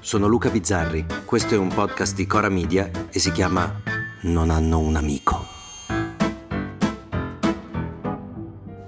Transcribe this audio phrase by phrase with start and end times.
[0.00, 3.82] sono Luca Bizzarri, questo è un podcast di Cora Media e si chiama
[4.22, 5.44] Non hanno un amico.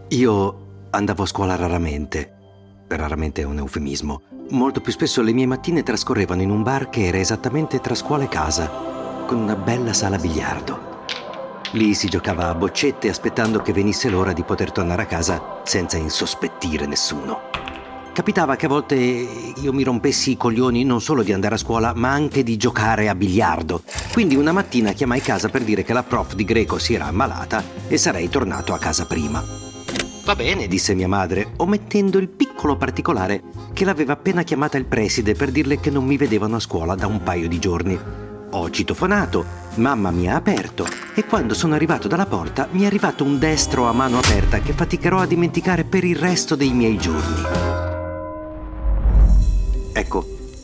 [0.08, 2.36] Io andavo a scuola raramente,
[2.88, 7.06] raramente è un eufemismo, molto più spesso le mie mattine trascorrevano in un bar che
[7.06, 8.70] era esattamente tra scuola e casa,
[9.26, 10.90] con una bella sala biliardo.
[11.72, 15.98] Lì si giocava a boccette aspettando che venisse l'ora di poter tornare a casa senza
[15.98, 17.71] insospettire nessuno.
[18.12, 21.94] Capitava che a volte io mi rompessi i coglioni non solo di andare a scuola,
[21.94, 23.82] ma anche di giocare a biliardo.
[24.12, 27.64] Quindi una mattina chiamai casa per dire che la prof di greco si era ammalata
[27.88, 29.42] e sarei tornato a casa prima.
[30.24, 35.34] Va bene, disse mia madre, omettendo il piccolo particolare che l'aveva appena chiamata il preside
[35.34, 37.98] per dirle che non mi vedevano a scuola da un paio di giorni.
[38.50, 39.44] Ho citofonato,
[39.76, 43.88] mamma mi ha aperto e quando sono arrivato dalla porta mi è arrivato un destro
[43.88, 47.71] a mano aperta che faticherò a dimenticare per il resto dei miei giorni.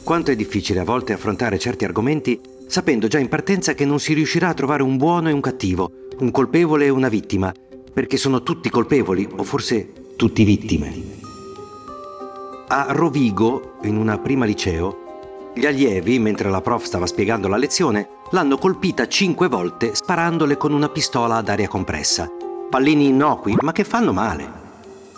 [0.08, 4.14] Quanto è difficile a volte affrontare certi argomenti sapendo già in partenza che non si
[4.14, 7.52] riuscirà a trovare un buono e un cattivo, un colpevole e una vittima,
[7.92, 10.94] perché sono tutti colpevoli o forse tutti vittime.
[12.68, 18.08] A Rovigo, in una prima liceo, gli allievi, mentre la prof stava spiegando la lezione,
[18.30, 22.30] l'hanno colpita cinque volte sparandole con una pistola ad aria compressa.
[22.70, 24.57] Pallini innocui, ma che fanno male.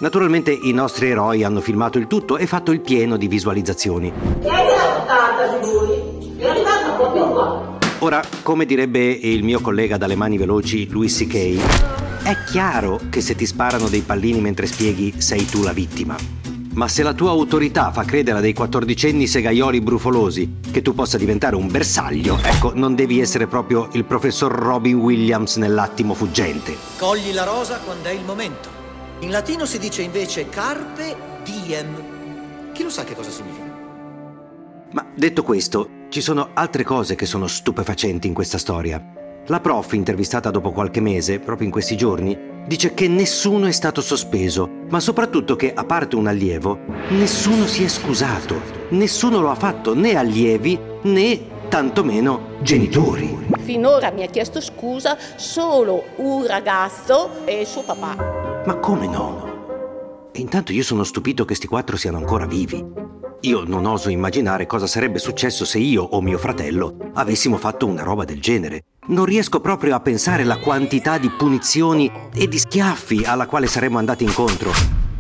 [0.01, 4.11] Naturalmente i nostri eroi hanno filmato il tutto e fatto il pieno di visualizzazioni.
[4.41, 6.37] Che hai della di voi?
[6.39, 7.79] È arrivata proprio qua.
[7.99, 13.35] Ora, come direbbe il mio collega dalle mani veloci, Louis C.K., è chiaro che se
[13.35, 16.17] ti sparano dei pallini mentre spieghi sei tu la vittima.
[16.73, 21.19] Ma se la tua autorità fa credere a dei quattordicenni segaioli brufolosi che tu possa
[21.19, 26.75] diventare un bersaglio, ecco, non devi essere proprio il professor Robin Williams nell'attimo fuggente.
[26.97, 28.80] Cogli la rosa quando è il momento.
[29.21, 32.73] In latino si dice invece carpe diem.
[32.73, 33.71] Chi lo sa che cosa significa?
[34.93, 39.03] Ma detto questo, ci sono altre cose che sono stupefacenti in questa storia.
[39.47, 42.37] La prof, intervistata dopo qualche mese, proprio in questi giorni,
[42.67, 46.79] dice che nessuno è stato sospeso, ma soprattutto che, a parte un allievo,
[47.11, 48.59] nessuno si è scusato.
[48.91, 53.49] Nessuno lo ha fatto né allievi né tantomeno genitori.
[53.61, 58.40] Finora mi ha chiesto scusa solo un ragazzo e suo papà.
[58.67, 60.29] Ma come no?
[60.33, 62.85] E intanto io sono stupito che sti quattro siano ancora vivi.
[63.41, 68.03] Io non oso immaginare cosa sarebbe successo se io o mio fratello avessimo fatto una
[68.03, 68.85] roba del genere.
[69.07, 73.97] Non riesco proprio a pensare la quantità di punizioni e di schiaffi alla quale saremmo
[73.97, 74.73] andati incontro.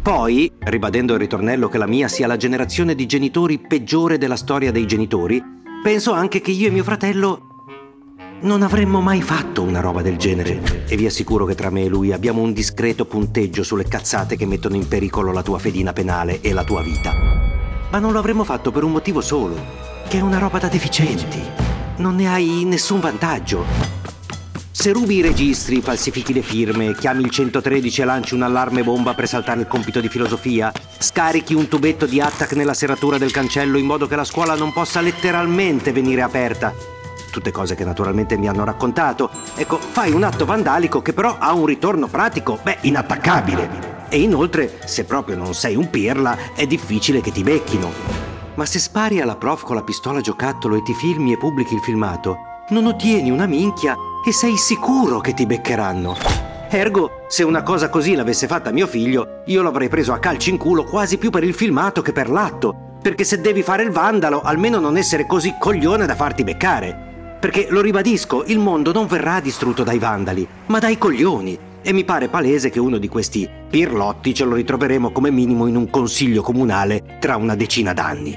[0.02, 4.70] Poi, ribadendo il ritornello che la mia sia la generazione di genitori peggiore della storia
[4.70, 5.42] dei genitori,
[5.82, 7.49] penso anche che io e mio fratello
[8.42, 10.84] non avremmo mai fatto una roba del genere.
[10.86, 14.46] E vi assicuro che tra me e lui abbiamo un discreto punteggio sulle cazzate che
[14.46, 17.12] mettono in pericolo la tua fedina penale e la tua vita.
[17.90, 19.56] Ma non lo avremmo fatto per un motivo solo,
[20.08, 21.40] che è una roba da deficienti.
[21.96, 23.98] Non ne hai nessun vantaggio.
[24.70, 29.12] Se rubi i registri, falsifichi le firme, chiami il 113 e lanci un allarme bomba
[29.12, 33.76] per saltare il compito di filosofia, scarichi un tubetto di attack nella serratura del cancello
[33.76, 36.72] in modo che la scuola non possa letteralmente venire aperta,
[37.30, 39.30] tutte cose che naturalmente mi hanno raccontato.
[39.54, 43.88] Ecco, fai un atto vandalico che però ha un ritorno pratico, beh, inattaccabile.
[44.08, 47.90] E inoltre, se proprio non sei un pirla, è difficile che ti becchino.
[48.54, 51.80] Ma se spari alla prof con la pistola giocattolo e ti filmi e pubblichi il
[51.80, 52.36] filmato,
[52.70, 56.16] non ottieni una minchia e sei sicuro che ti beccheranno.
[56.68, 60.56] Ergo, se una cosa così l'avesse fatta mio figlio, io l'avrei preso a calci in
[60.56, 62.98] culo quasi più per il filmato che per l'atto.
[63.02, 67.09] Perché se devi fare il vandalo, almeno non essere così coglione da farti beccare.
[67.40, 71.58] Perché, lo ribadisco, il mondo non verrà distrutto dai vandali, ma dai coglioni.
[71.82, 75.76] E mi pare palese che uno di questi pirlotti ce lo ritroveremo come minimo in
[75.76, 78.36] un consiglio comunale tra una decina d'anni.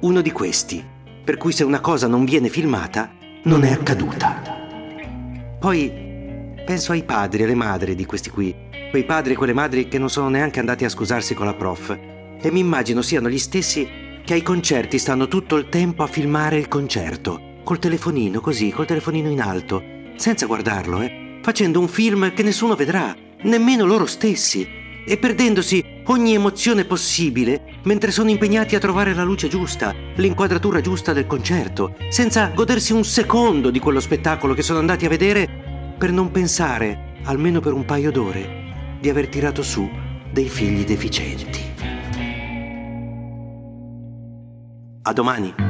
[0.00, 0.82] Uno di questi,
[1.22, 3.10] per cui se una cosa non viene filmata,
[3.44, 4.40] non è accaduta.
[5.58, 5.92] Poi
[6.64, 8.56] penso ai padri e alle madri di questi qui,
[8.88, 11.94] quei padri e quelle madri che non sono neanche andati a scusarsi con la prof,
[12.40, 13.86] e mi immagino siano gli stessi
[14.24, 18.86] che ai concerti stanno tutto il tempo a filmare il concerto col telefonino così, col
[18.86, 19.82] telefonino in alto,
[20.16, 26.34] senza guardarlo, eh, facendo un film che nessuno vedrà, nemmeno loro stessi, e perdendosi ogni
[26.34, 32.52] emozione possibile mentre sono impegnati a trovare la luce giusta, l'inquadratura giusta del concerto, senza
[32.54, 35.48] godersi un secondo di quello spettacolo che sono andati a vedere
[35.98, 39.88] per non pensare, almeno per un paio d'ore, di aver tirato su
[40.30, 41.60] dei figli deficienti.
[45.02, 45.69] A domani.